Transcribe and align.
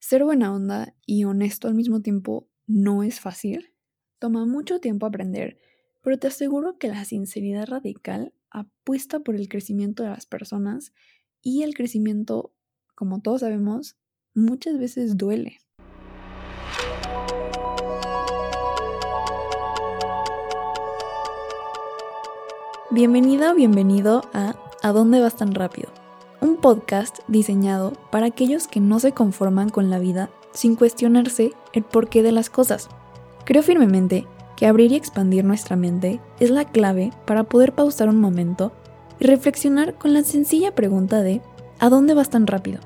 Ser 0.00 0.24
buena 0.24 0.54
onda 0.54 0.94
y 1.06 1.24
honesto 1.24 1.66
al 1.66 1.74
mismo 1.74 2.00
tiempo 2.00 2.48
no 2.66 3.02
es 3.02 3.18
fácil. 3.18 3.74
Toma 4.20 4.46
mucho 4.46 4.78
tiempo 4.78 5.06
aprender, 5.06 5.58
pero 6.02 6.18
te 6.18 6.28
aseguro 6.28 6.78
que 6.78 6.88
la 6.88 7.04
sinceridad 7.04 7.66
radical 7.66 8.32
apuesta 8.50 9.20
por 9.20 9.34
el 9.34 9.48
crecimiento 9.48 10.04
de 10.04 10.10
las 10.10 10.24
personas 10.24 10.92
y 11.42 11.62
el 11.62 11.74
crecimiento, 11.74 12.54
como 12.94 13.20
todos 13.20 13.40
sabemos, 13.40 13.96
muchas 14.34 14.78
veces 14.78 15.16
duele. 15.16 15.58
Bienvenida 22.90 23.52
o 23.52 23.54
bienvenido 23.54 24.22
a 24.32 24.54
¿A 24.80 24.92
dónde 24.92 25.20
vas 25.20 25.36
tan 25.36 25.54
rápido? 25.54 25.97
Podcast 26.68 27.20
diseñado 27.28 27.94
para 28.10 28.26
aquellos 28.26 28.68
que 28.68 28.78
no 28.78 29.00
se 29.00 29.12
conforman 29.12 29.70
con 29.70 29.88
la 29.88 29.98
vida 29.98 30.28
sin 30.52 30.76
cuestionarse 30.76 31.52
el 31.72 31.82
porqué 31.82 32.22
de 32.22 32.30
las 32.30 32.50
cosas. 32.50 32.90
Creo 33.46 33.62
firmemente 33.62 34.26
que 34.54 34.66
abrir 34.66 34.92
y 34.92 34.96
expandir 34.96 35.46
nuestra 35.46 35.76
mente 35.76 36.20
es 36.40 36.50
la 36.50 36.66
clave 36.66 37.10
para 37.24 37.44
poder 37.44 37.72
pausar 37.72 38.10
un 38.10 38.20
momento 38.20 38.72
y 39.18 39.24
reflexionar 39.24 39.94
con 39.94 40.12
la 40.12 40.22
sencilla 40.24 40.74
pregunta 40.74 41.22
de 41.22 41.40
¿a 41.78 41.88
dónde 41.88 42.12
vas 42.12 42.28
tan 42.28 42.46
rápido? 42.46 42.80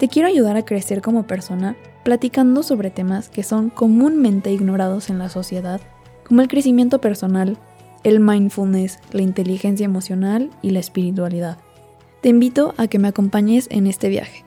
Te 0.00 0.08
quiero 0.08 0.26
ayudar 0.26 0.56
a 0.56 0.64
crecer 0.64 1.00
como 1.00 1.24
persona 1.28 1.76
platicando 2.02 2.64
sobre 2.64 2.90
temas 2.90 3.28
que 3.28 3.44
son 3.44 3.70
comúnmente 3.70 4.50
ignorados 4.50 5.10
en 5.10 5.20
la 5.20 5.28
sociedad, 5.28 5.80
como 6.26 6.42
el 6.42 6.48
crecimiento 6.48 7.00
personal, 7.00 7.56
el 8.02 8.18
mindfulness, 8.18 8.98
la 9.12 9.22
inteligencia 9.22 9.84
emocional 9.84 10.50
y 10.60 10.70
la 10.70 10.80
espiritualidad. 10.80 11.58
Te 12.22 12.28
invito 12.28 12.72
a 12.76 12.86
que 12.86 13.00
me 13.00 13.08
acompañes 13.08 13.66
en 13.72 13.88
este 13.88 14.08
viaje. 14.08 14.44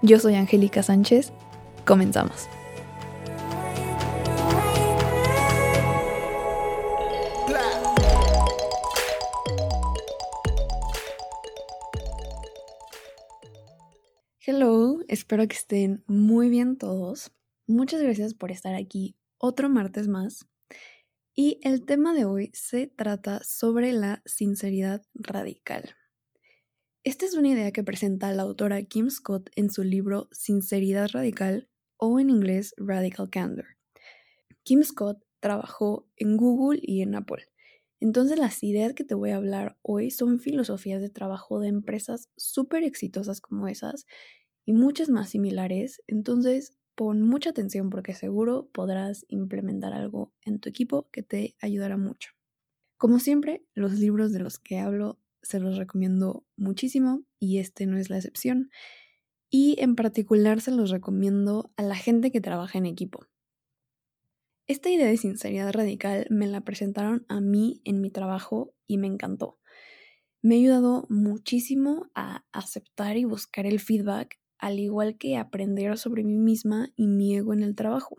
Yo 0.00 0.18
soy 0.18 0.34
Angélica 0.34 0.82
Sánchez. 0.82 1.30
Comenzamos. 1.84 2.48
Hello, 14.40 15.00
espero 15.06 15.46
que 15.46 15.56
estén 15.56 16.02
muy 16.06 16.48
bien 16.48 16.78
todos. 16.78 17.30
Muchas 17.66 18.00
gracias 18.00 18.32
por 18.32 18.50
estar 18.50 18.74
aquí 18.74 19.18
otro 19.36 19.68
martes 19.68 20.08
más. 20.08 20.46
Y 21.34 21.60
el 21.62 21.84
tema 21.84 22.14
de 22.14 22.24
hoy 22.24 22.50
se 22.54 22.86
trata 22.86 23.42
sobre 23.44 23.92
la 23.92 24.22
sinceridad 24.24 25.02
radical. 25.12 25.97
Esta 27.08 27.24
es 27.24 27.32
una 27.32 27.48
idea 27.48 27.72
que 27.72 27.82
presenta 27.82 28.30
la 28.34 28.42
autora 28.42 28.82
Kim 28.82 29.08
Scott 29.08 29.48
en 29.56 29.70
su 29.70 29.82
libro 29.82 30.28
Sinceridad 30.30 31.08
Radical 31.10 31.66
o 31.96 32.20
en 32.20 32.28
inglés 32.28 32.74
Radical 32.76 33.30
Candor. 33.30 33.64
Kim 34.62 34.82
Scott 34.82 35.24
trabajó 35.40 36.06
en 36.16 36.36
Google 36.36 36.78
y 36.82 37.00
en 37.00 37.14
Apple. 37.14 37.48
Entonces 37.98 38.38
las 38.38 38.62
ideas 38.62 38.92
que 38.92 39.04
te 39.04 39.14
voy 39.14 39.30
a 39.30 39.36
hablar 39.36 39.78
hoy 39.80 40.10
son 40.10 40.38
filosofías 40.38 41.00
de 41.00 41.08
trabajo 41.08 41.60
de 41.60 41.68
empresas 41.68 42.28
súper 42.36 42.84
exitosas 42.84 43.40
como 43.40 43.68
esas 43.68 44.04
y 44.66 44.74
muchas 44.74 45.08
más 45.08 45.30
similares. 45.30 46.02
Entonces 46.08 46.76
pon 46.94 47.22
mucha 47.22 47.48
atención 47.48 47.88
porque 47.88 48.12
seguro 48.12 48.68
podrás 48.70 49.24
implementar 49.28 49.94
algo 49.94 50.34
en 50.42 50.60
tu 50.60 50.68
equipo 50.68 51.08
que 51.10 51.22
te 51.22 51.56
ayudará 51.62 51.96
mucho. 51.96 52.32
Como 52.98 53.18
siempre, 53.18 53.64
los 53.72 53.94
libros 53.94 54.30
de 54.30 54.40
los 54.40 54.58
que 54.58 54.78
hablo 54.78 55.18
se 55.42 55.60
los 55.60 55.76
recomiendo 55.76 56.44
muchísimo 56.56 57.24
y 57.38 57.58
este 57.58 57.86
no 57.86 57.98
es 57.98 58.10
la 58.10 58.16
excepción. 58.16 58.70
Y 59.50 59.76
en 59.78 59.96
particular 59.96 60.60
se 60.60 60.70
los 60.70 60.90
recomiendo 60.90 61.72
a 61.76 61.82
la 61.82 61.96
gente 61.96 62.30
que 62.30 62.40
trabaja 62.40 62.78
en 62.78 62.86
equipo. 62.86 63.26
Esta 64.66 64.90
idea 64.90 65.06
de 65.06 65.16
sinceridad 65.16 65.72
radical 65.72 66.26
me 66.28 66.46
la 66.46 66.60
presentaron 66.60 67.24
a 67.28 67.40
mí 67.40 67.80
en 67.84 68.02
mi 68.02 68.10
trabajo 68.10 68.74
y 68.86 68.98
me 68.98 69.06
encantó. 69.06 69.58
Me 70.42 70.54
ha 70.54 70.58
ayudado 70.58 71.06
muchísimo 71.08 72.10
a 72.14 72.44
aceptar 72.52 73.16
y 73.16 73.24
buscar 73.24 73.64
el 73.64 73.80
feedback 73.80 74.38
al 74.58 74.78
igual 74.78 75.16
que 75.16 75.36
aprender 75.36 75.96
sobre 75.96 76.22
mí 76.22 76.36
misma 76.36 76.90
y 76.96 77.06
mi 77.06 77.34
ego 77.34 77.54
en 77.54 77.62
el 77.62 77.74
trabajo. 77.74 78.18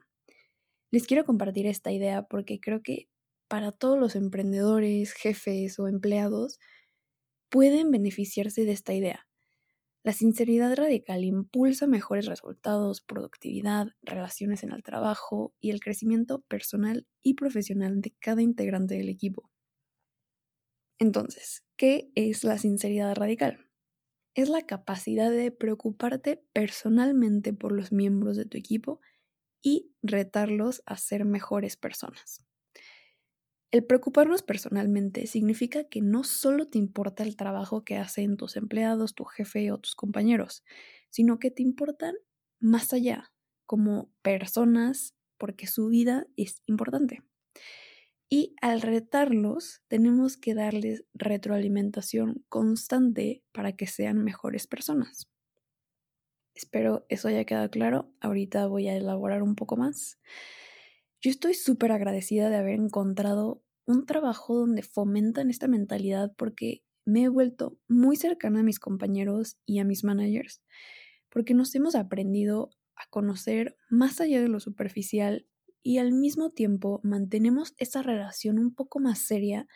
Les 0.91 1.05
quiero 1.05 1.23
compartir 1.23 1.67
esta 1.67 1.91
idea 1.91 2.23
porque 2.23 2.59
creo 2.59 2.81
que 2.81 3.09
para 3.47 3.71
todos 3.71 3.99
los 3.99 4.15
emprendedores, 4.15 5.13
jefes 5.13 5.79
o 5.79 5.87
empleados 5.87 6.59
pueden 7.49 7.91
beneficiarse 7.91 8.65
de 8.65 8.71
esta 8.71 8.93
idea. 8.93 9.27
La 10.03 10.13
sinceridad 10.13 10.75
radical 10.75 11.23
impulsa 11.23 11.87
mejores 11.87 12.25
resultados, 12.27 13.01
productividad, 13.01 13.89
relaciones 14.01 14.63
en 14.63 14.71
el 14.73 14.83
trabajo 14.83 15.55
y 15.61 15.71
el 15.71 15.81
crecimiento 15.81 16.41
personal 16.41 17.07
y 17.21 17.35
profesional 17.35 18.01
de 18.01 18.13
cada 18.19 18.41
integrante 18.41 18.95
del 18.95 19.09
equipo. 19.09 19.51
Entonces, 20.97 21.63
¿qué 21.77 22.11
es 22.15 22.43
la 22.43 22.57
sinceridad 22.57 23.15
radical? 23.15 23.65
es 24.35 24.49
la 24.49 24.61
capacidad 24.63 25.31
de 25.31 25.51
preocuparte 25.51 26.43
personalmente 26.53 27.53
por 27.53 27.71
los 27.73 27.91
miembros 27.91 28.37
de 28.37 28.45
tu 28.45 28.57
equipo 28.57 29.01
y 29.61 29.93
retarlos 30.03 30.83
a 30.85 30.97
ser 30.97 31.25
mejores 31.25 31.77
personas. 31.77 32.45
El 33.71 33.85
preocuparnos 33.85 34.41
personalmente 34.41 35.27
significa 35.27 35.83
que 35.83 36.01
no 36.01 36.23
solo 36.23 36.67
te 36.67 36.79
importa 36.79 37.23
el 37.23 37.35
trabajo 37.35 37.83
que 37.83 37.97
hacen 37.97 38.35
tus 38.35 38.55
empleados, 38.55 39.13
tu 39.13 39.25
jefe 39.25 39.71
o 39.71 39.77
tus 39.77 39.95
compañeros, 39.95 40.63
sino 41.09 41.37
que 41.39 41.51
te 41.51 41.61
importan 41.61 42.15
más 42.59 42.93
allá, 42.93 43.31
como 43.65 44.11
personas, 44.23 45.15
porque 45.37 45.67
su 45.67 45.87
vida 45.87 46.25
es 46.35 46.63
importante. 46.65 47.21
Y 48.27 48.55
al 48.61 48.81
retarlos, 48.81 49.81
tenemos 49.87 50.37
que 50.37 50.55
darles 50.55 51.03
retroalimentación 51.13 52.43
constante 52.49 53.43
para 53.51 53.75
que 53.75 53.85
sean 53.87 54.23
mejores 54.23 54.67
personas. 54.67 55.27
Espero 56.53 57.05
eso 57.09 57.27
haya 57.27 57.45
quedado 57.45 57.69
claro. 57.71 58.11
Ahorita 58.19 58.67
voy 58.67 58.87
a 58.87 58.95
elaborar 58.95 59.41
un 59.41 59.55
poco 59.55 59.77
más. 59.77 60.19
Yo 61.21 61.31
estoy 61.31 61.53
súper 61.53 61.91
agradecida 61.91 62.49
de 62.49 62.55
haber 62.55 62.79
encontrado 62.79 63.61
un 63.85 64.05
trabajo 64.05 64.55
donde 64.55 64.83
fomentan 64.83 65.49
esta 65.49 65.67
mentalidad 65.67 66.31
porque 66.37 66.83
me 67.05 67.23
he 67.23 67.27
vuelto 67.27 67.77
muy 67.89 68.15
cercana 68.15 68.61
a 68.61 68.63
mis 68.63 68.79
compañeros 68.79 69.57
y 69.65 69.79
a 69.79 69.83
mis 69.83 70.03
managers, 70.05 70.61
porque 71.29 71.53
nos 71.53 71.75
hemos 71.75 71.95
aprendido 71.95 72.69
a 72.95 73.07
conocer 73.09 73.75
más 73.89 74.21
allá 74.21 74.41
de 74.41 74.47
lo 74.47 74.61
superficial 74.61 75.45
y 75.83 75.97
al 75.97 76.13
mismo 76.13 76.51
tiempo 76.51 77.01
mantenemos 77.03 77.73
esa 77.77 78.01
relación 78.01 78.57
un 78.57 78.73
poco 78.73 78.99
más 78.99 79.19
seria 79.19 79.67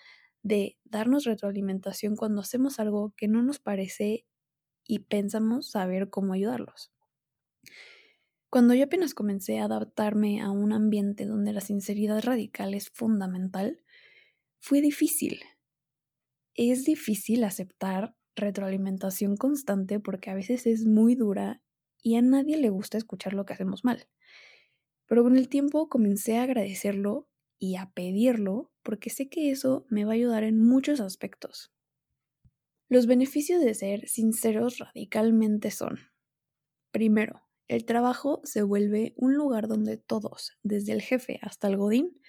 de 0.43 0.77
darnos 0.85 1.25
retroalimentación 1.25 2.15
cuando 2.15 2.41
hacemos 2.41 2.79
algo 2.79 3.13
que 3.17 3.27
no 3.27 3.41
nos 3.43 3.59
parece 3.59 4.25
y 4.85 4.99
pensamos 4.99 5.71
saber 5.71 6.09
cómo 6.09 6.33
ayudarlos. 6.33 6.93
Cuando 8.53 8.75
yo 8.75 8.83
apenas 8.83 9.15
comencé 9.15 9.57
a 9.57 9.65
adaptarme 9.65 10.39
a 10.39 10.51
un 10.51 10.73
ambiente 10.73 11.25
donde 11.25 11.53
la 11.53 11.59
sinceridad 11.59 12.21
radical 12.21 12.75
es 12.75 12.91
fundamental, 12.91 13.81
fue 14.59 14.79
difícil. 14.79 15.41
Es 16.53 16.85
difícil 16.85 17.45
aceptar 17.45 18.15
retroalimentación 18.35 19.37
constante 19.37 19.99
porque 19.99 20.29
a 20.29 20.35
veces 20.35 20.67
es 20.67 20.85
muy 20.85 21.15
dura 21.15 21.63
y 22.03 22.13
a 22.15 22.21
nadie 22.21 22.57
le 22.57 22.69
gusta 22.69 22.99
escuchar 22.99 23.33
lo 23.33 23.43
que 23.43 23.53
hacemos 23.53 23.83
mal. 23.83 24.07
Pero 25.07 25.23
con 25.23 25.35
el 25.35 25.49
tiempo 25.49 25.89
comencé 25.89 26.37
a 26.37 26.43
agradecerlo 26.43 27.27
y 27.57 27.77
a 27.77 27.89
pedirlo 27.95 28.71
porque 28.83 29.09
sé 29.09 29.29
que 29.29 29.49
eso 29.49 29.87
me 29.89 30.05
va 30.05 30.11
a 30.11 30.13
ayudar 30.13 30.43
en 30.43 30.63
muchos 30.63 30.99
aspectos. 30.99 31.73
Los 32.87 33.07
beneficios 33.07 33.63
de 33.63 33.73
ser 33.73 34.07
sinceros 34.07 34.77
radicalmente 34.77 35.71
son, 35.71 35.97
primero, 36.91 37.42
el 37.67 37.85
trabajo 37.85 38.41
se 38.43 38.61
vuelve 38.61 39.13
un 39.17 39.35
lugar 39.35 39.67
donde 39.67 39.97
todos, 39.97 40.57
desde 40.63 40.93
el 40.93 41.01
jefe 41.01 41.39
hasta 41.41 41.67
el 41.67 41.77
godín, 41.77 42.19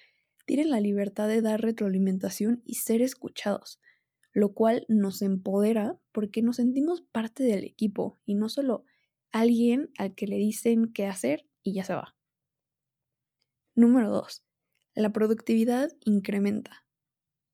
tienen 0.45 0.69
la 0.69 0.79
libertad 0.79 1.27
de 1.27 1.41
dar 1.41 1.61
retroalimentación 1.61 2.61
y 2.65 2.75
ser 2.75 3.01
escuchados, 3.01 3.79
lo 4.31 4.53
cual 4.53 4.85
nos 4.87 5.21
empodera 5.21 5.99
porque 6.11 6.41
nos 6.41 6.57
sentimos 6.57 7.01
parte 7.01 7.43
del 7.43 7.63
equipo 7.63 8.19
y 8.25 8.35
no 8.35 8.49
solo 8.49 8.85
alguien 9.31 9.91
al 9.97 10.15
que 10.15 10.27
le 10.27 10.37
dicen 10.37 10.93
qué 10.93 11.07
hacer 11.07 11.47
y 11.63 11.73
ya 11.73 11.83
se 11.83 11.93
va. 11.93 12.15
Número 13.75 14.09
2. 14.09 14.43
La 14.93 15.11
productividad 15.11 15.91
incrementa. 16.05 16.85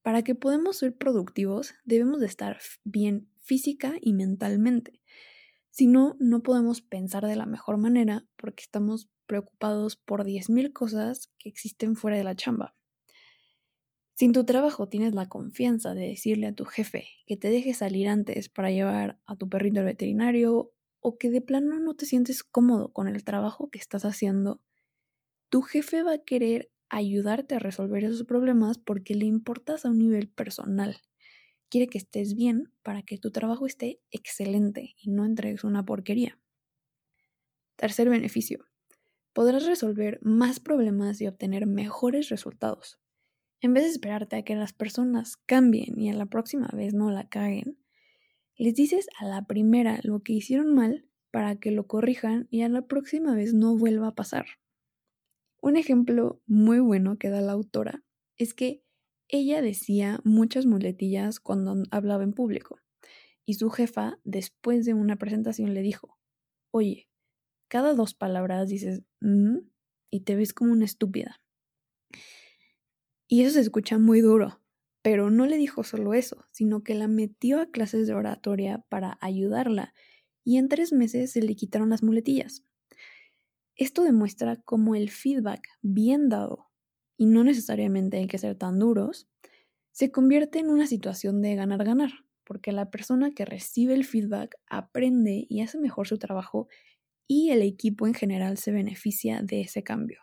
Para 0.04 0.24
que 0.24 0.36
podamos 0.36 0.78
ser 0.78 0.96
productivos 0.96 1.74
debemos 1.84 2.20
de 2.20 2.28
estar 2.28 2.60
bien 2.84 3.30
física 3.40 3.96
y 4.02 4.14
mentalmente. 4.14 5.01
Si 5.72 5.88
no, 5.88 6.18
no 6.20 6.44
podemos 6.44 6.82
pensar 6.82 7.26
de 7.26 7.36
la 7.36 7.46
mejor 7.46 7.78
manera 7.78 8.26
porque 8.36 8.64
estamos 8.64 9.10
preocupados 9.26 9.96
por 9.96 10.26
10.000 10.26 10.74
cosas 10.74 11.32
que 11.40 11.48
existen 11.48 11.96
fuera 11.96 12.18
de 12.18 12.26
la 12.26 12.36
chamba. 12.36 12.76
Si 14.14 14.26
en 14.26 14.34
tu 14.34 14.44
trabajo 14.44 14.88
tienes 14.88 15.16
la 15.16 15.30
confianza 15.30 15.96
de 15.96 16.10
decirle 16.10 16.48
a 16.48 16.54
tu 16.54 16.66
jefe 16.66 17.08
que 17.26 17.38
te 17.38 17.50
deje 17.50 17.74
salir 17.74 18.10
antes 18.10 18.50
para 18.50 18.70
llevar 18.70 19.20
a 19.26 19.36
tu 19.38 19.50
perrito 19.50 19.80
al 19.80 19.86
veterinario 19.86 20.74
o 21.00 21.18
que 21.18 21.32
de 21.32 21.42
plano 21.42 21.80
no 21.80 21.96
te 21.96 22.06
sientes 22.06 22.44
cómodo 22.44 22.92
con 22.92 23.08
el 23.08 23.24
trabajo 23.24 23.72
que 23.72 23.80
estás 23.80 24.06
haciendo, 24.06 24.62
tu 25.50 25.62
jefe 25.62 26.04
va 26.04 26.14
a 26.14 26.24
querer 26.24 26.70
ayudarte 26.90 27.56
a 27.56 27.60
resolver 27.60 28.04
esos 28.04 28.26
problemas 28.26 28.78
porque 28.78 29.16
le 29.16 29.26
importas 29.26 29.86
a 29.86 29.90
un 29.90 30.00
nivel 30.00 30.28
personal. 30.28 30.98
Quiere 31.72 31.88
que 31.88 32.00
estés 32.00 32.36
bien 32.36 32.70
para 32.84 33.02
que 33.02 33.18
tu 33.18 33.32
trabajo 33.32 33.66
esté 33.66 34.02
excelente 34.12 34.94
y 34.98 35.10
no 35.10 35.24
entregues 35.24 35.64
una 35.64 35.86
porquería. 35.86 36.38
Tercer 37.78 38.10
beneficio. 38.10 38.66
Podrás 39.32 39.66
resolver 39.66 40.20
más 40.22 40.60
problemas 40.60 41.22
y 41.22 41.28
obtener 41.28 41.68
mejores 41.68 42.28
resultados. 42.28 43.00
En 43.62 43.74
vez 43.74 43.86
de 43.86 43.92
esperarte 43.92 44.36
a 44.36 44.44
que 44.44 44.54
las 44.54 44.74
personas 44.74 45.38
cambien 45.46 45.98
y 45.98 46.10
a 46.10 46.14
la 46.14 46.26
próxima 46.26 46.68
vez 46.74 46.94
no 46.94 47.10
la 47.10 47.30
caguen, 47.30 47.80
les 48.58 48.76
dices 48.76 49.08
a 49.18 49.26
la 49.26 49.46
primera 49.46 50.02
lo 50.04 50.24
que 50.24 50.34
hicieron 50.34 50.76
mal 50.76 51.08
para 51.32 51.56
que 51.56 51.72
lo 51.72 51.88
corrijan 51.88 52.50
y 52.52 52.64
a 52.64 52.70
la 52.70 52.86
próxima 52.86 53.34
vez 53.34 53.54
no 53.54 53.78
vuelva 53.78 54.10
a 54.10 54.16
pasar. 54.16 54.46
Un 55.62 55.78
ejemplo 55.78 56.42
muy 56.48 56.80
bueno 56.80 57.18
que 57.18 57.30
da 57.30 57.40
la 57.40 57.54
autora 57.54 58.04
es 58.36 58.54
que 58.54 58.84
ella 59.32 59.62
decía 59.64 60.22
muchas 60.26 60.66
muletillas 60.68 61.40
cuando 61.40 61.76
hablaba 61.92 62.24
en 62.24 62.34
público 62.34 62.80
y 63.46 63.56
su 63.56 63.70
jefa 63.72 64.20
después 64.26 64.86
de 64.86 64.94
una 64.96 65.18
presentación 65.18 65.74
le 65.74 65.82
dijo, 65.82 66.20
oye, 66.72 67.10
cada 67.70 67.94
dos 67.96 68.14
palabras 68.16 68.70
dices 68.70 69.04
mm", 69.22 69.60
y 70.12 70.22
te 70.22 70.36
ves 70.36 70.54
como 70.54 70.74
una 70.74 70.86
estúpida. 70.86 71.42
Y 73.28 73.42
eso 73.42 73.54
se 73.54 73.62
escucha 73.62 73.98
muy 73.98 74.22
duro, 74.22 74.62
pero 75.02 75.32
no 75.32 75.48
le 75.48 75.58
dijo 75.58 75.84
solo 75.84 76.14
eso, 76.14 76.46
sino 76.52 76.84
que 76.84 76.94
la 76.94 77.08
metió 77.08 77.60
a 77.60 77.72
clases 77.72 78.06
de 78.06 78.14
oratoria 78.14 78.86
para 78.90 79.18
ayudarla 79.22 79.94
y 80.44 80.58
en 80.58 80.70
tres 80.70 80.92
meses 80.94 81.32
se 81.32 81.42
le 81.42 81.56
quitaron 81.56 81.90
las 81.90 82.04
muletillas. 82.04 82.64
Esto 83.76 84.04
demuestra 84.04 84.56
cómo 84.62 84.96
el 84.96 85.10
feedback 85.10 85.68
bien 85.82 86.30
dado, 86.30 86.71
y 87.22 87.28
no 87.28 87.44
necesariamente 87.44 88.18
hay 88.18 88.26
que 88.26 88.40
ser 88.40 88.56
tan 88.56 88.80
duros, 88.80 89.30
se 89.92 90.10
convierte 90.12 90.58
en 90.58 90.72
una 90.72 90.88
situación 90.88 91.40
de 91.44 91.54
ganar-ganar, 91.54 92.10
porque 92.44 92.72
la 92.72 92.90
persona 92.90 93.30
que 93.30 93.46
recibe 93.46 93.94
el 93.94 94.06
feedback 94.06 94.56
aprende 94.66 95.46
y 95.48 95.62
hace 95.62 95.78
mejor 95.78 96.08
su 96.08 96.18
trabajo 96.18 96.68
y 97.28 97.52
el 97.52 97.62
equipo 97.62 98.08
en 98.08 98.16
general 98.16 98.58
se 98.58 98.72
beneficia 98.72 99.44
de 99.44 99.62
ese 99.62 99.84
cambio. 99.84 100.20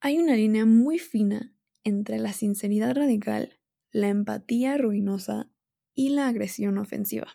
Hay 0.00 0.18
una 0.18 0.36
línea 0.36 0.64
muy 0.64 0.98
fina 0.98 1.54
entre 1.84 2.18
la 2.18 2.32
sinceridad 2.32 2.94
radical, 2.94 3.60
la 3.90 4.08
empatía 4.08 4.78
ruinosa 4.78 5.50
y 5.94 6.08
la 6.08 6.28
agresión 6.28 6.78
ofensiva. 6.78 7.28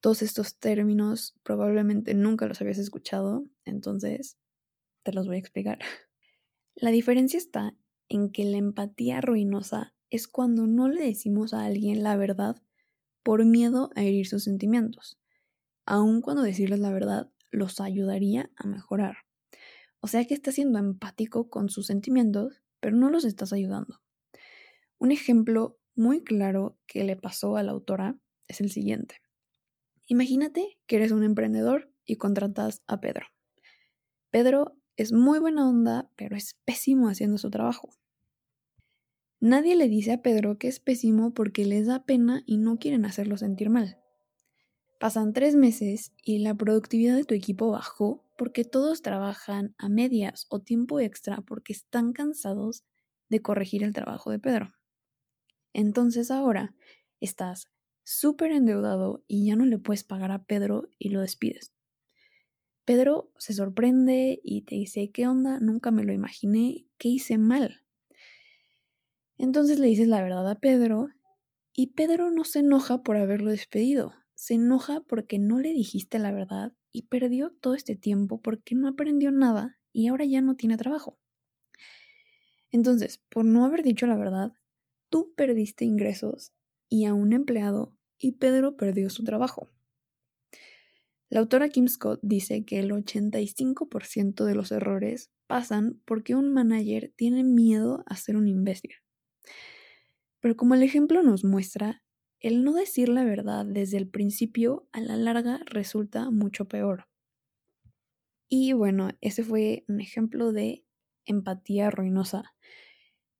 Todos 0.00 0.22
estos 0.22 0.58
términos 0.58 1.38
probablemente 1.42 2.14
nunca 2.14 2.46
los 2.46 2.62
habías 2.62 2.78
escuchado, 2.78 3.44
entonces 3.66 4.38
te 5.02 5.12
los 5.12 5.26
voy 5.26 5.36
a 5.36 5.40
explicar. 5.40 5.78
La 6.74 6.90
diferencia 6.90 7.38
está 7.38 7.76
en 8.08 8.30
que 8.30 8.44
la 8.44 8.56
empatía 8.56 9.20
ruinosa 9.20 9.94
es 10.10 10.26
cuando 10.26 10.66
no 10.66 10.88
le 10.88 11.04
decimos 11.04 11.54
a 11.54 11.64
alguien 11.64 12.02
la 12.02 12.16
verdad 12.16 12.62
por 13.22 13.44
miedo 13.44 13.90
a 13.94 14.02
herir 14.02 14.26
sus 14.26 14.44
sentimientos, 14.44 15.18
aun 15.86 16.20
cuando 16.20 16.42
decirles 16.42 16.80
la 16.80 16.90
verdad 16.90 17.30
los 17.50 17.80
ayudaría 17.80 18.50
a 18.56 18.66
mejorar. 18.66 19.18
O 20.00 20.08
sea 20.08 20.24
que 20.24 20.34
estás 20.34 20.56
siendo 20.56 20.78
empático 20.78 21.48
con 21.48 21.68
sus 21.68 21.86
sentimientos, 21.86 22.62
pero 22.80 22.96
no 22.96 23.10
los 23.10 23.24
estás 23.24 23.52
ayudando. 23.52 24.00
Un 24.98 25.12
ejemplo 25.12 25.78
muy 25.94 26.24
claro 26.24 26.78
que 26.86 27.04
le 27.04 27.16
pasó 27.16 27.56
a 27.56 27.62
la 27.62 27.72
autora 27.72 28.18
es 28.48 28.60
el 28.60 28.70
siguiente. 28.70 29.20
Imagínate 30.06 30.78
que 30.86 30.96
eres 30.96 31.12
un 31.12 31.22
emprendedor 31.22 31.92
y 32.04 32.16
contratas 32.16 32.82
a 32.86 33.00
Pedro. 33.00 33.26
Pedro 34.30 34.76
es 34.96 35.12
muy 35.12 35.38
buena 35.38 35.68
onda, 35.68 36.10
pero 36.16 36.36
es 36.36 36.54
pésimo 36.64 37.08
haciendo 37.08 37.38
su 37.38 37.50
trabajo. 37.50 37.90
Nadie 39.40 39.74
le 39.74 39.88
dice 39.88 40.12
a 40.12 40.22
Pedro 40.22 40.58
que 40.58 40.68
es 40.68 40.78
pésimo 40.78 41.34
porque 41.34 41.64
les 41.64 41.86
da 41.86 42.04
pena 42.04 42.42
y 42.46 42.58
no 42.58 42.78
quieren 42.78 43.04
hacerlo 43.04 43.36
sentir 43.36 43.70
mal. 43.70 43.98
Pasan 45.00 45.32
tres 45.32 45.56
meses 45.56 46.12
y 46.22 46.38
la 46.38 46.54
productividad 46.54 47.16
de 47.16 47.24
tu 47.24 47.34
equipo 47.34 47.70
bajó 47.70 48.24
porque 48.38 48.64
todos 48.64 49.02
trabajan 49.02 49.74
a 49.78 49.88
medias 49.88 50.46
o 50.48 50.60
tiempo 50.60 51.00
extra 51.00 51.40
porque 51.40 51.72
están 51.72 52.12
cansados 52.12 52.84
de 53.28 53.42
corregir 53.42 53.82
el 53.82 53.94
trabajo 53.94 54.30
de 54.30 54.38
Pedro. 54.38 54.74
Entonces 55.72 56.30
ahora 56.30 56.74
estás 57.18 57.66
súper 58.04 58.52
endeudado 58.52 59.24
y 59.26 59.46
ya 59.46 59.56
no 59.56 59.64
le 59.64 59.78
puedes 59.78 60.04
pagar 60.04 60.30
a 60.30 60.44
Pedro 60.44 60.88
y 60.98 61.08
lo 61.08 61.20
despides. 61.20 61.72
Pedro 62.84 63.30
se 63.38 63.52
sorprende 63.52 64.40
y 64.42 64.62
te 64.62 64.74
dice, 64.74 65.10
¿qué 65.10 65.26
onda? 65.26 65.60
Nunca 65.60 65.90
me 65.90 66.04
lo 66.04 66.12
imaginé, 66.12 66.86
¿qué 66.98 67.08
hice 67.08 67.38
mal? 67.38 67.82
Entonces 69.38 69.78
le 69.78 69.86
dices 69.86 70.08
la 70.08 70.22
verdad 70.22 70.48
a 70.48 70.58
Pedro 70.58 71.08
y 71.72 71.88
Pedro 71.88 72.30
no 72.30 72.44
se 72.44 72.60
enoja 72.60 73.02
por 73.02 73.16
haberlo 73.16 73.50
despedido, 73.50 74.14
se 74.34 74.54
enoja 74.54 75.00
porque 75.00 75.38
no 75.38 75.58
le 75.58 75.72
dijiste 75.72 76.18
la 76.18 76.32
verdad 76.32 76.72
y 76.90 77.02
perdió 77.02 77.50
todo 77.50 77.74
este 77.74 77.96
tiempo 77.96 78.40
porque 78.40 78.74
no 78.74 78.88
aprendió 78.88 79.30
nada 79.30 79.78
y 79.92 80.08
ahora 80.08 80.24
ya 80.24 80.40
no 80.40 80.56
tiene 80.56 80.76
trabajo. 80.76 81.18
Entonces, 82.70 83.20
por 83.28 83.44
no 83.44 83.64
haber 83.64 83.82
dicho 83.82 84.06
la 84.06 84.16
verdad, 84.16 84.52
tú 85.08 85.32
perdiste 85.36 85.84
ingresos 85.84 86.52
y 86.88 87.04
a 87.04 87.14
un 87.14 87.32
empleado 87.32 87.96
y 88.18 88.32
Pedro 88.32 88.76
perdió 88.76 89.10
su 89.10 89.24
trabajo. 89.24 89.68
La 91.32 91.40
autora 91.40 91.70
Kim 91.70 91.88
Scott 91.88 92.20
dice 92.22 92.66
que 92.66 92.78
el 92.78 92.90
85% 92.90 94.44
de 94.44 94.54
los 94.54 94.70
errores 94.70 95.30
pasan 95.46 95.98
porque 96.04 96.34
un 96.34 96.52
manager 96.52 97.10
tiene 97.16 97.42
miedo 97.42 98.04
a 98.04 98.16
ser 98.16 98.36
un 98.36 98.48
imbécil. 98.48 98.90
Pero 100.40 100.58
como 100.58 100.74
el 100.74 100.82
ejemplo 100.82 101.22
nos 101.22 101.42
muestra, 101.42 102.02
el 102.38 102.62
no 102.62 102.74
decir 102.74 103.08
la 103.08 103.24
verdad 103.24 103.64
desde 103.64 103.96
el 103.96 104.10
principio 104.10 104.86
a 104.92 105.00
la 105.00 105.16
larga 105.16 105.60
resulta 105.64 106.30
mucho 106.30 106.66
peor. 106.66 107.08
Y 108.50 108.74
bueno, 108.74 109.08
ese 109.22 109.42
fue 109.42 109.86
un 109.88 110.02
ejemplo 110.02 110.52
de 110.52 110.84
empatía 111.24 111.90
ruinosa. 111.90 112.52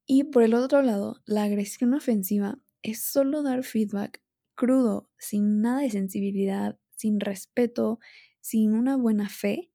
Y 0.07 0.23
por 0.23 0.41
el 0.41 0.55
otro 0.55 0.81
lado, 0.81 1.21
la 1.27 1.43
agresión 1.43 1.93
ofensiva 1.93 2.57
es 2.81 3.03
solo 3.03 3.43
dar 3.43 3.63
feedback 3.63 4.23
crudo, 4.55 5.11
sin 5.19 5.61
nada 5.61 5.81
de 5.81 5.91
sensibilidad, 5.91 6.79
sin 7.03 7.19
respeto, 7.19 7.99
sin 8.39 8.73
una 8.73 8.95
buena 8.95 9.27
fe 9.27 9.69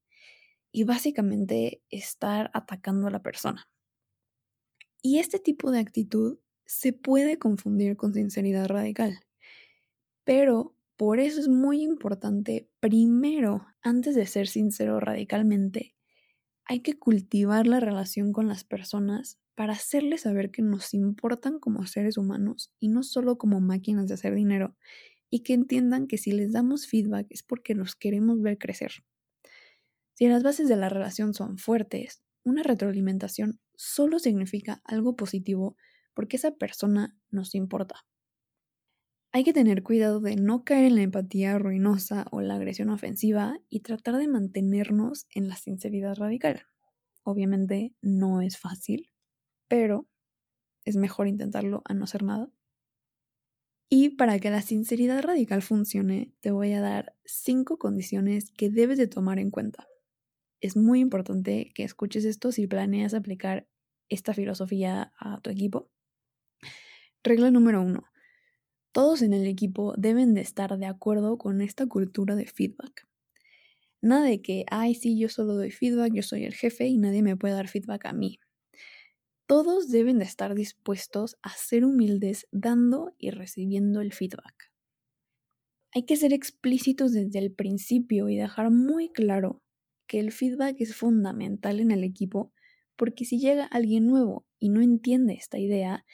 y 0.71 0.83
básicamente 0.83 1.83
estar 1.91 2.49
atacando 2.55 3.05
a 3.05 3.11
la 3.11 3.21
persona. 3.21 3.69
Y 5.03 5.19
este 5.19 5.37
tipo 5.37 5.69
de 5.69 5.77
actitud 5.77 6.39
se 6.65 6.91
puede 6.91 7.37
confundir 7.37 7.97
con 7.97 8.15
sinceridad 8.15 8.67
radical. 8.67 9.19
Pero 10.23 10.75
por 10.97 11.19
eso 11.19 11.39
es 11.39 11.47
muy 11.47 11.83
importante, 11.83 12.67
primero, 12.79 13.67
antes 13.83 14.15
de 14.15 14.25
ser 14.25 14.47
sincero 14.47 14.99
radicalmente, 14.99 15.95
hay 16.65 16.79
que 16.79 16.97
cultivar 16.97 17.67
la 17.67 17.79
relación 17.79 18.33
con 18.33 18.47
las 18.47 18.63
personas 18.63 19.39
para 19.53 19.73
hacerles 19.73 20.21
saber 20.21 20.49
que 20.49 20.63
nos 20.63 20.95
importan 20.95 21.59
como 21.59 21.85
seres 21.85 22.17
humanos 22.17 22.73
y 22.79 22.87
no 22.87 23.03
solo 23.03 23.37
como 23.37 23.61
máquinas 23.61 24.07
de 24.07 24.15
hacer 24.15 24.33
dinero, 24.33 24.75
y 25.29 25.43
que 25.43 25.53
entiendan 25.53 26.07
que 26.07 26.17
si 26.17 26.31
les 26.31 26.51
damos 26.51 26.87
feedback 26.87 27.27
es 27.29 27.43
porque 27.43 27.75
nos 27.75 27.95
queremos 27.95 28.41
ver 28.41 28.57
crecer. 28.57 28.91
Si 30.13 30.27
las 30.27 30.43
bases 30.43 30.67
de 30.67 30.75
la 30.75 30.89
relación 30.89 31.33
son 31.33 31.57
fuertes, 31.57 32.21
una 32.43 32.63
retroalimentación 32.63 33.59
solo 33.75 34.19
significa 34.19 34.81
algo 34.83 35.15
positivo 35.15 35.77
porque 36.13 36.37
esa 36.37 36.51
persona 36.55 37.15
nos 37.29 37.55
importa. 37.55 38.05
Hay 39.31 39.43
que 39.43 39.53
tener 39.53 39.83
cuidado 39.83 40.19
de 40.19 40.35
no 40.35 40.63
caer 40.63 40.85
en 40.85 40.95
la 40.95 41.03
empatía 41.03 41.57
ruinosa 41.59 42.25
o 42.31 42.41
la 42.41 42.55
agresión 42.55 42.89
ofensiva 42.89 43.59
y 43.69 43.81
tratar 43.81 44.17
de 44.17 44.27
mantenernos 44.27 45.27
en 45.29 45.47
la 45.47 45.55
sinceridad 45.55 46.15
radical. 46.15 46.63
Obviamente 47.23 47.93
no 48.01 48.41
es 48.41 48.57
fácil, 48.57 49.11
pero 49.67 50.07
es 50.83 50.95
mejor 50.95 51.27
intentarlo 51.27 51.83
a 51.85 51.93
no 51.93 52.05
hacer 52.05 52.23
nada. 52.23 52.49
Y 53.89 54.09
para 54.09 54.39
que 54.39 54.51
la 54.51 54.61
sinceridad 54.61 55.23
radical 55.23 55.61
funcione, 55.63 56.31
te 56.41 56.51
voy 56.51 56.73
a 56.73 56.81
dar 56.81 57.15
cinco 57.25 57.77
condiciones 57.77 58.51
que 58.51 58.69
debes 58.69 58.97
de 58.97 59.07
tomar 59.07 59.39
en 59.39 59.49
cuenta. 59.49 59.87
Es 60.61 60.77
muy 60.77 60.99
importante 60.99 61.71
que 61.75 61.83
escuches 61.83 62.25
esto 62.25 62.51
si 62.51 62.67
planeas 62.67 63.13
aplicar 63.13 63.67
esta 64.09 64.33
filosofía 64.33 65.13
a 65.19 65.39
tu 65.41 65.49
equipo. 65.49 65.89
Regla 67.23 67.51
número 67.51 67.81
uno. 67.81 68.03
Todos 68.91 69.21
en 69.21 69.33
el 69.33 69.47
equipo 69.47 69.93
deben 69.97 70.33
de 70.33 70.41
estar 70.41 70.77
de 70.77 70.85
acuerdo 70.85 71.37
con 71.37 71.61
esta 71.61 71.87
cultura 71.87 72.35
de 72.35 72.47
feedback. 72.47 73.07
Nada 74.01 74.25
de 74.25 74.41
que, 74.41 74.65
ay, 74.71 74.95
sí, 74.95 75.19
yo 75.19 75.29
solo 75.29 75.55
doy 75.55 75.71
feedback, 75.71 76.13
yo 76.13 76.23
soy 76.23 76.45
el 76.45 76.53
jefe 76.53 76.87
y 76.87 76.97
nadie 76.97 77.23
me 77.23 77.37
puede 77.37 77.53
dar 77.55 77.67
feedback 77.67 78.05
a 78.05 78.13
mí. 78.13 78.39
Todos 79.49 79.89
deben 79.89 80.19
de 80.19 80.25
estar 80.25 80.53
dispuestos 80.53 81.39
a 81.41 81.49
ser 81.49 81.83
humildes 81.83 82.47
dando 82.51 83.15
y 83.17 83.31
recibiendo 83.31 83.99
el 83.99 84.13
feedback. 84.13 84.71
Hay 85.91 86.03
que 86.03 86.17
ser 86.17 86.33
explícitos 86.33 87.13
desde 87.13 87.39
el 87.39 87.51
principio 87.51 88.29
y 88.29 88.37
dejar 88.37 88.69
muy 88.69 89.09
claro 89.11 89.63
que 90.05 90.19
el 90.19 90.31
feedback 90.31 90.75
es 90.77 90.95
fundamental 90.95 91.79
en 91.79 91.89
el 91.89 92.03
equipo 92.03 92.53
porque 92.95 93.25
si 93.25 93.39
llega 93.39 93.65
alguien 93.65 94.05
nuevo 94.05 94.45
y 94.59 94.69
no 94.69 94.83
entiende 94.83 95.33
esta 95.33 95.57
idea, 95.57 96.05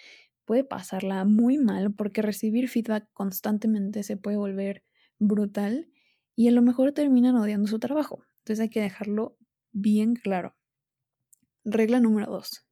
puede 0.45 0.63
pasarla 0.63 1.25
muy 1.25 1.57
mal 1.57 1.93
porque 1.93 2.21
recibir 2.21 2.69
feedback 2.69 3.09
constantemente 3.11 4.03
se 4.03 4.15
puede 4.15 4.37
volver 4.37 4.85
brutal 5.19 5.89
y 6.37 6.47
a 6.47 6.51
lo 6.51 6.61
mejor 6.61 6.93
terminan 6.93 7.35
odiando 7.35 7.67
su 7.67 7.79
trabajo. 7.79 8.23
Entonces 8.37 8.61
hay 8.61 8.69
que 8.69 8.79
dejarlo 8.79 9.35
bien 9.73 10.15
claro. 10.15 10.55
Regla 11.65 11.99
número 11.99 12.31
2. 12.31 12.64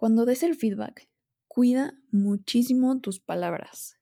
Cuando 0.00 0.24
des 0.24 0.42
el 0.44 0.54
feedback, 0.54 1.10
cuida 1.46 1.92
muchísimo 2.10 2.98
tus 3.02 3.20
palabras. 3.20 4.00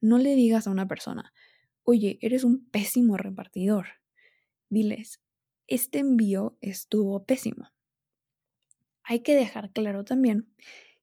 No 0.00 0.18
le 0.18 0.36
digas 0.36 0.68
a 0.68 0.70
una 0.70 0.86
persona, 0.86 1.34
oye, 1.82 2.20
eres 2.22 2.44
un 2.44 2.64
pésimo 2.70 3.16
repartidor. 3.16 3.86
Diles, 4.68 5.20
este 5.66 5.98
envío 5.98 6.56
estuvo 6.60 7.24
pésimo. 7.24 7.72
Hay 9.02 9.24
que 9.24 9.34
dejar 9.34 9.72
claro 9.72 10.04
también 10.04 10.48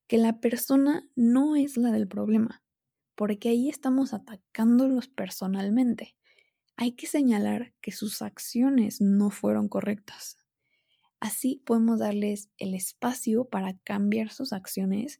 que 0.07 0.17
la 0.17 0.39
persona 0.39 1.05
no 1.17 1.57
es 1.57 1.75
la 1.75 1.91
del 1.91 2.07
problema, 2.07 2.63
porque 3.15 3.49
ahí 3.49 3.67
estamos 3.67 4.13
atacándolos 4.13 5.09
personalmente. 5.09 6.15
Hay 6.77 6.93
que 6.93 7.07
señalar 7.07 7.73
que 7.81 7.91
sus 7.91 8.21
acciones 8.21 9.01
no 9.01 9.31
fueron 9.31 9.67
correctas. 9.67 10.38
Así 11.19 11.61
podemos 11.65 11.99
darles 11.99 12.49
el 12.57 12.73
espacio 12.73 13.45
para 13.45 13.77
cambiar 13.79 14.31
sus 14.31 14.53
acciones 14.53 15.19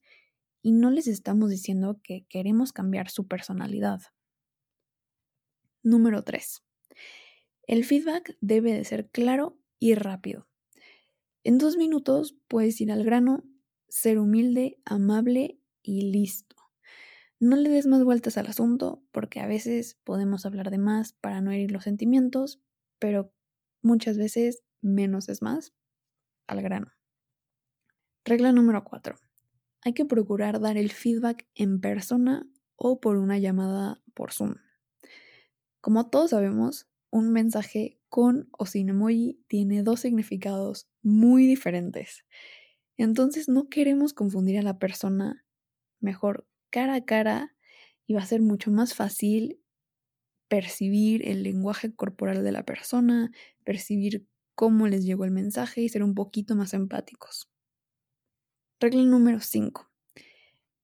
y 0.61 0.71
no 0.71 0.91
les 0.91 1.07
estamos 1.07 1.49
diciendo 1.49 1.99
que 2.03 2.25
queremos 2.29 2.71
cambiar 2.71 3.09
su 3.09 3.27
personalidad. 3.27 4.01
Número 5.83 6.23
3. 6.23 6.63
El 7.67 7.83
feedback 7.83 8.37
debe 8.39 8.73
de 8.73 8.85
ser 8.85 9.09
claro 9.09 9.57
y 9.77 9.93
rápido. 9.95 10.47
En 11.43 11.57
dos 11.57 11.75
minutos 11.75 12.37
puedes 12.47 12.79
ir 12.79 12.91
al 12.91 13.03
grano 13.03 13.43
ser 13.89 14.19
humilde, 14.19 14.79
amable 14.85 15.59
y 15.81 16.11
listo. 16.11 16.55
No 17.41 17.55
le 17.55 17.69
des 17.69 17.87
más 17.87 18.03
vueltas 18.03 18.37
al 18.37 18.47
asunto 18.47 19.03
porque 19.11 19.39
a 19.39 19.47
veces 19.47 19.97
podemos 20.03 20.45
hablar 20.45 20.71
de 20.71 20.77
más 20.77 21.13
para 21.13 21.41
no 21.41 21.51
herir 21.51 21.71
los 21.71 21.83
sentimientos, 21.83 22.61
pero 22.99 23.33
muchas 23.81 24.17
veces 24.17 24.63
menos 24.81 25.29
es 25.29 25.41
más 25.41 25.73
al 26.49 26.61
grano. 26.61 26.91
Regla 28.25 28.51
número 28.51 28.83
4. 28.83 29.15
Hay 29.81 29.93
que 29.93 30.05
procurar 30.05 30.59
dar 30.59 30.77
el 30.77 30.91
feedback 30.91 31.47
en 31.55 31.79
persona 31.79 32.47
o 32.75 32.99
por 32.99 33.17
una 33.17 33.37
llamada 33.37 34.01
por 34.13 34.33
Zoom. 34.33 34.55
Como 35.81 36.09
todos 36.09 36.31
sabemos, 36.31 36.89
un 37.11 37.31
mensaje 37.31 37.99
con 38.09 38.49
o 38.57 38.65
sin 38.65 38.89
emoji 38.89 39.43
tiene 39.47 39.83
dos 39.83 40.01
significados 40.01 40.89
muy 41.01 41.45
diferentes. 41.45 42.25
Entonces 42.97 43.47
no 43.47 43.69
queremos 43.69 44.13
confundir 44.13 44.59
a 44.59 44.63
la 44.63 44.77
persona, 44.77 45.45
mejor 45.99 46.47
cara 46.69 46.95
a 46.95 47.05
cara 47.05 47.55
y 48.05 48.13
va 48.13 48.21
a 48.21 48.25
ser 48.25 48.41
mucho 48.41 48.71
más 48.71 48.93
fácil 48.93 49.61
percibir 50.49 51.27
el 51.27 51.43
lenguaje 51.43 51.95
corporal 51.95 52.43
de 52.43 52.51
la 52.51 52.65
persona, 52.65 53.31
percibir 53.63 54.27
cómo 54.59 54.87
les 54.87 55.05
llegó 55.05 55.23
el 55.23 55.31
mensaje 55.31 55.81
y 55.81 55.87
ser 55.87 56.03
un 56.03 56.13
poquito 56.13 56.53
más 56.53 56.73
empáticos. 56.73 57.49
Regla 58.81 59.03
número 59.03 59.39
5. 59.39 59.89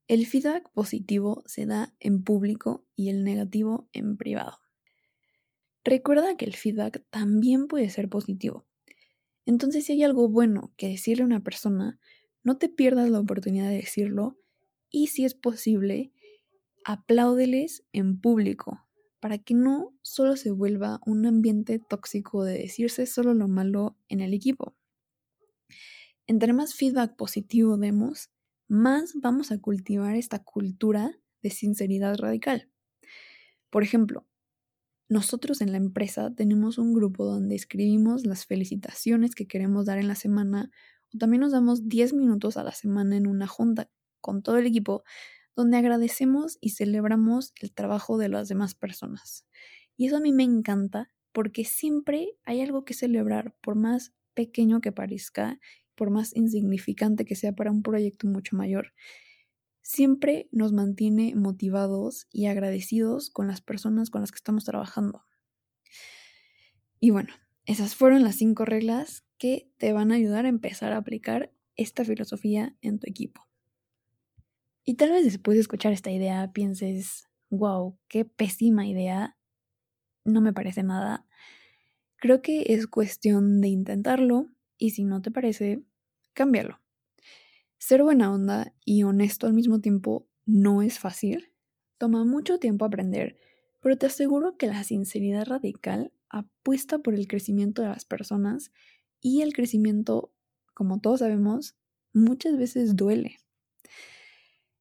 El 0.07 0.25
feedback 0.25 0.71
positivo 0.71 1.43
se 1.45 1.65
da 1.65 1.93
en 1.99 2.23
público 2.23 2.85
y 2.95 3.09
el 3.09 3.25
negativo 3.25 3.89
en 3.91 4.15
privado. 4.15 4.59
Recuerda 5.83 6.37
que 6.37 6.45
el 6.45 6.55
feedback 6.55 7.03
también 7.09 7.67
puede 7.67 7.89
ser 7.89 8.07
positivo, 8.07 8.65
entonces, 9.45 9.83
si 9.83 9.91
hay 9.91 10.03
algo 10.03 10.29
bueno 10.29 10.73
que 10.77 10.87
decirle 10.87 11.23
a 11.23 11.27
una 11.27 11.43
persona, 11.43 11.99
no 12.43 12.57
te 12.57 12.69
pierdas 12.69 13.09
la 13.09 13.19
oportunidad 13.19 13.67
de 13.67 13.75
decirlo 13.75 14.39
y 14.89 15.07
si 15.07 15.25
es 15.25 15.33
posible, 15.35 16.13
apláudeles 16.85 17.83
en 17.91 18.21
público 18.21 18.84
para 19.25 19.39
que 19.39 19.55
no 19.55 19.91
solo 20.03 20.35
se 20.35 20.51
vuelva 20.51 20.99
un 21.03 21.25
ambiente 21.25 21.79
tóxico 21.79 22.43
de 22.43 22.59
decirse 22.59 23.07
solo 23.07 23.33
lo 23.33 23.47
malo 23.47 23.97
en 24.07 24.21
el 24.21 24.35
equipo. 24.35 24.75
Entre 26.27 26.53
más 26.53 26.75
feedback 26.75 27.15
positivo 27.15 27.75
demos, 27.75 28.29
más 28.67 29.13
vamos 29.15 29.51
a 29.51 29.57
cultivar 29.57 30.15
esta 30.15 30.43
cultura 30.43 31.19
de 31.41 31.49
sinceridad 31.49 32.15
radical. 32.19 32.69
Por 33.71 33.81
ejemplo, 33.81 34.27
nosotros 35.09 35.59
en 35.61 35.71
la 35.71 35.77
empresa 35.77 36.31
tenemos 36.35 36.77
un 36.77 36.93
grupo 36.93 37.25
donde 37.25 37.55
escribimos 37.55 38.27
las 38.27 38.45
felicitaciones 38.45 39.33
que 39.33 39.47
queremos 39.47 39.87
dar 39.87 39.97
en 39.97 40.07
la 40.07 40.13
semana 40.13 40.69
o 41.11 41.17
también 41.17 41.41
nos 41.41 41.51
damos 41.51 41.87
10 41.87 42.13
minutos 42.13 42.57
a 42.57 42.63
la 42.63 42.73
semana 42.73 43.17
en 43.17 43.25
una 43.25 43.47
junta 43.47 43.89
con 44.21 44.43
todo 44.43 44.57
el 44.57 44.67
equipo 44.67 45.03
donde 45.55 45.77
agradecemos 45.77 46.57
y 46.61 46.71
celebramos 46.71 47.53
el 47.61 47.73
trabajo 47.73 48.17
de 48.17 48.29
las 48.29 48.47
demás 48.47 48.75
personas. 48.75 49.45
Y 49.97 50.07
eso 50.07 50.17
a 50.17 50.21
mí 50.21 50.33
me 50.33 50.43
encanta 50.43 51.11
porque 51.31 51.65
siempre 51.65 52.37
hay 52.43 52.61
algo 52.61 52.85
que 52.85 52.93
celebrar, 52.93 53.55
por 53.61 53.75
más 53.75 54.13
pequeño 54.33 54.81
que 54.81 54.91
parezca, 54.91 55.59
por 55.95 56.09
más 56.09 56.35
insignificante 56.35 57.25
que 57.25 57.35
sea 57.35 57.53
para 57.53 57.71
un 57.71 57.83
proyecto 57.83 58.27
mucho 58.27 58.55
mayor 58.55 58.93
siempre 59.85 60.49
nos 60.51 60.73
mantiene 60.73 61.35
motivados 61.35 62.27
y 62.31 62.47
agradecidos 62.47 63.29
con 63.29 63.47
las 63.47 63.61
personas 63.61 64.09
con 64.09 64.21
las 64.21 64.31
que 64.31 64.37
estamos 64.37 64.65
trabajando. 64.65 65.23
Y 66.99 67.11
bueno, 67.11 67.31
esas 67.65 67.93
fueron 67.93 68.23
las 68.23 68.35
cinco 68.35 68.65
reglas 68.65 69.23
que 69.37 69.69
te 69.77 69.93
van 69.93 70.11
a 70.11 70.15
ayudar 70.15 70.45
a 70.45 70.49
empezar 70.49 70.91
a 70.91 70.97
aplicar 70.97 71.53
esta 71.75 72.03
filosofía 72.03 72.75
en 72.81 72.97
tu 72.97 73.07
equipo. 73.07 73.44
Y 74.85 74.95
tal 74.95 75.09
vez 75.09 75.25
después 75.25 75.55
de 75.55 75.61
escuchar 75.61 75.93
esta 75.93 76.11
idea 76.11 76.51
pienses, 76.53 77.27
wow, 77.49 77.97
qué 78.07 78.23
pésima 78.23 78.85
idea, 78.85 79.35
no 80.23 80.41
me 80.41 80.53
parece 80.53 80.83
nada. 80.83 81.25
Creo 82.17 82.43
que 82.43 82.73
es 82.73 82.85
cuestión 82.85 83.61
de 83.61 83.67
intentarlo 83.69 84.47
y 84.77 84.91
si 84.91 85.03
no 85.03 85.23
te 85.23 85.31
parece, 85.31 85.81
cámbialo. 86.33 86.79
Ser 87.79 88.03
buena 88.03 88.31
onda 88.31 88.73
y 88.85 89.03
honesto 89.03 89.47
al 89.47 89.53
mismo 89.53 89.81
tiempo 89.81 90.27
no 90.45 90.83
es 90.83 90.99
fácil. 90.99 91.51
Toma 91.97 92.23
mucho 92.23 92.59
tiempo 92.59 92.85
aprender, 92.85 93.37
pero 93.81 93.97
te 93.97 94.05
aseguro 94.05 94.55
que 94.55 94.67
la 94.67 94.83
sinceridad 94.83 95.45
radical 95.45 96.11
apuesta 96.29 96.99
por 96.99 97.15
el 97.15 97.27
crecimiento 97.27 97.81
de 97.81 97.87
las 97.87 98.05
personas 98.05 98.71
y 99.19 99.41
el 99.41 99.53
crecimiento, 99.53 100.31
como 100.75 100.99
todos 100.99 101.19
sabemos, 101.21 101.75
muchas 102.13 102.57
veces 102.57 102.95
duele. 102.95 103.37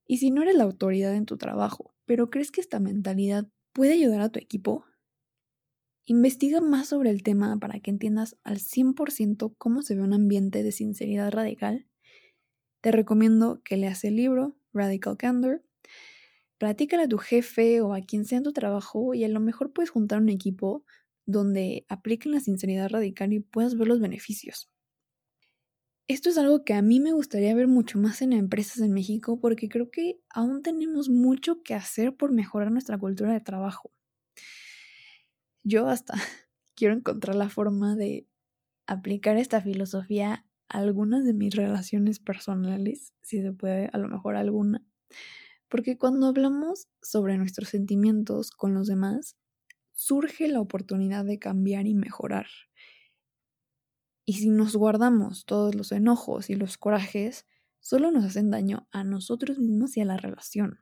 Y 0.07 0.19
si 0.19 0.31
no 0.31 0.43
eres 0.43 0.57
la 0.57 0.65
autoridad 0.65 1.15
en 1.15 1.27
tu 1.27 1.37
trabajo, 1.37 1.95
pero 2.05 2.31
crees 2.31 2.51
que 2.51 2.61
esta 2.61 2.81
mentalidad 2.81 3.49
puede 3.73 3.95
ayudar 3.95 4.21
a 4.21 4.29
tu 4.29 4.39
equipo, 4.39 4.85
investiga 6.05 6.61
más 6.61 6.89
sobre 6.89 7.11
el 7.11 7.23
tema 7.23 7.57
para 7.59 7.81
que 7.81 7.91
entiendas 7.91 8.37
al 8.45 8.59
100% 8.59 9.55
cómo 9.57 9.83
se 9.83 9.95
ve 9.95 10.03
un 10.03 10.13
ambiente 10.13 10.63
de 10.63 10.73
sinceridad 10.73 11.33
radical 11.33 11.87
te 12.85 12.93
recomiendo 12.93 13.63
que 13.65 13.79
leas 13.79 14.05
el 14.05 14.17
libro 14.17 14.59
Radical 14.75 15.17
Candor. 15.17 15.65
Platícale 16.59 17.05
a 17.05 17.09
tu 17.09 17.17
jefe 17.17 17.81
o 17.81 17.95
a 17.95 18.03
quien 18.03 18.27
sea 18.27 18.37
en 18.37 18.45
tu 18.45 18.53
trabajo 18.53 19.15
y 19.15 19.25
a 19.25 19.29
lo 19.29 19.41
mejor 19.41 19.73
puedes 19.73 19.89
juntar 19.89 20.21
un 20.21 20.29
equipo 20.29 20.85
donde 21.25 21.87
apliquen 21.89 22.33
la 22.33 22.41
sinceridad 22.41 22.91
radical 22.91 23.33
y 23.33 23.41
puedas 23.41 23.79
ver 23.79 23.89
los 23.89 24.01
beneficios. 24.01 24.69
Esto 26.09 26.31
es 26.31 26.39
algo 26.39 26.65
que 26.65 26.73
a 26.73 26.81
mí 26.81 26.99
me 26.99 27.13
gustaría 27.13 27.55
ver 27.55 27.69
mucho 27.69 27.99
más 27.99 28.23
en 28.23 28.33
empresas 28.33 28.79
en 28.79 28.95
México 28.95 29.39
porque 29.39 29.69
creo 29.69 29.91
que 29.91 30.19
aún 30.31 30.63
tenemos 30.63 31.11
mucho 31.11 31.63
que 31.63 31.75
hacer 31.75 32.17
por 32.17 32.33
mejorar 32.33 32.71
nuestra 32.73 32.97
cultura 32.97 33.33
de 33.35 33.41
trabajo. 33.41 33.93
Yo 35.63 35.89
hasta 35.89 36.15
quiero 36.77 36.95
encontrar 36.95 37.37
la 37.37 37.49
forma 37.49 37.97
de 37.97 38.27
aplicar 38.87 39.37
esta 39.39 39.61
filosofía 39.63 40.47
algunas 40.69 41.25
de 41.25 41.35
mis 41.35 41.55
relaciones 41.55 42.21
personales, 42.21 43.13
si 43.23 43.43
se 43.43 43.53
puede, 43.53 43.91
a 43.93 43.99
lo 43.99 44.09
mejor 44.09 44.37
alguna. 44.37 44.85
Porque 45.69 45.99
cuando 45.99 46.27
hablamos 46.29 46.89
sobre 47.03 47.39
nuestros 47.39 47.71
sentimientos 47.71 48.51
con 48.51 48.75
los 48.75 48.89
demás, 48.89 49.37
surge 49.93 50.49
la 50.49 50.61
oportunidad 50.61 51.25
de 51.25 51.39
cambiar 51.39 51.87
y 51.87 51.95
mejorar. 51.95 52.47
Y 54.25 54.35
si 54.35 54.49
nos 54.49 54.75
guardamos 54.75 55.45
todos 55.45 55.75
los 55.75 55.93
enojos 55.93 56.51
y 56.51 56.55
los 56.55 56.79
corajes, 56.79 57.47
solo 57.81 58.11
nos 58.11 58.25
hacen 58.25 58.51
daño 58.51 58.89
a 58.91 59.05
nosotros 59.05 59.59
mismos 59.59 59.97
y 59.97 60.01
a 60.01 60.07
la 60.07 60.17
relación. 60.17 60.81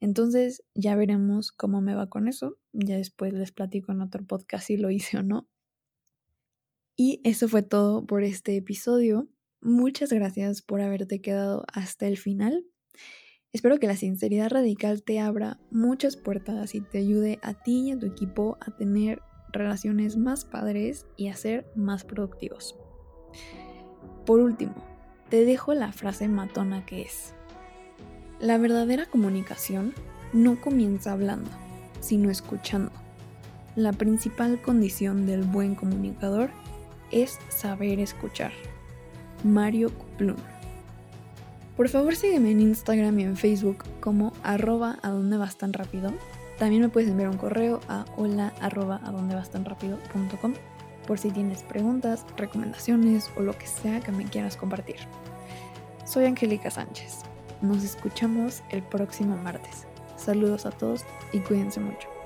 Entonces 0.00 0.64
ya 0.74 0.96
veremos 0.96 1.52
cómo 1.52 1.80
me 1.80 1.94
va 1.94 2.08
con 2.08 2.28
eso. 2.28 2.58
Ya 2.72 2.96
después 2.96 3.32
les 3.32 3.52
platico 3.52 3.92
en 3.92 4.00
otro 4.00 4.24
podcast 4.24 4.66
si 4.66 4.76
lo 4.76 4.90
hice 4.90 5.18
o 5.18 5.22
no. 5.22 5.48
Y 6.96 7.20
eso 7.24 7.48
fue 7.48 7.62
todo 7.62 8.06
por 8.06 8.24
este 8.24 8.56
episodio. 8.56 9.28
Muchas 9.60 10.12
gracias 10.12 10.62
por 10.62 10.80
haberte 10.80 11.20
quedado 11.20 11.64
hasta 11.72 12.06
el 12.06 12.16
final. 12.16 12.64
Espero 13.52 13.78
que 13.78 13.86
la 13.86 13.96
sinceridad 13.96 14.50
radical 14.50 15.02
te 15.02 15.20
abra 15.20 15.58
muchas 15.70 16.16
puertas 16.16 16.74
y 16.74 16.80
te 16.80 16.98
ayude 16.98 17.38
a 17.42 17.54
ti 17.54 17.88
y 17.88 17.92
a 17.92 17.98
tu 17.98 18.06
equipo 18.06 18.58
a 18.60 18.76
tener 18.76 19.22
relaciones 19.52 20.16
más 20.16 20.44
padres 20.44 21.06
y 21.16 21.28
a 21.28 21.36
ser 21.36 21.70
más 21.74 22.04
productivos. 22.04 22.76
Por 24.26 24.40
último, 24.40 24.74
te 25.30 25.44
dejo 25.44 25.74
la 25.74 25.92
frase 25.92 26.28
matona 26.28 26.84
que 26.86 27.02
es, 27.02 27.34
la 28.40 28.56
verdadera 28.56 29.06
comunicación 29.06 29.94
no 30.32 30.60
comienza 30.60 31.12
hablando, 31.12 31.50
sino 32.00 32.30
escuchando. 32.30 32.92
La 33.74 33.92
principal 33.92 34.62
condición 34.62 35.26
del 35.26 35.42
buen 35.42 35.74
comunicador 35.74 36.50
es 37.10 37.38
saber 37.48 37.98
escuchar. 37.98 38.52
Mario 39.42 39.90
Kuplun. 39.92 40.36
Por 41.76 41.88
favor 41.88 42.14
sígueme 42.14 42.52
en 42.52 42.60
Instagram 42.60 43.18
y 43.18 43.22
en 43.24 43.36
Facebook 43.36 43.84
como 44.00 44.32
arroba 44.42 44.98
a 45.02 45.10
vas 45.10 45.58
tan 45.58 45.72
rápido. 45.72 46.12
También 46.58 46.82
me 46.82 46.88
puedes 46.88 47.08
enviar 47.08 47.30
un 47.30 47.36
correo 47.36 47.80
a 47.88 48.04
hola 48.16 48.52
por 51.06 51.18
si 51.18 51.30
tienes 51.30 51.62
preguntas, 51.62 52.26
recomendaciones 52.36 53.30
o 53.36 53.40
lo 53.40 53.56
que 53.56 53.66
sea 53.66 54.00
que 54.00 54.12
me 54.12 54.24
quieras 54.24 54.56
compartir. 54.56 54.96
Soy 56.04 56.26
Angélica 56.26 56.70
Sánchez. 56.70 57.20
Nos 57.62 57.82
escuchamos 57.84 58.62
el 58.70 58.82
próximo 58.82 59.36
martes. 59.36 59.86
Saludos 60.16 60.66
a 60.66 60.70
todos 60.70 61.04
y 61.32 61.38
cuídense 61.40 61.80
mucho. 61.80 62.17